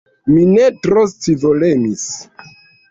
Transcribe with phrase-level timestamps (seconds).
[0.29, 2.11] Mi ne tro scivolemis.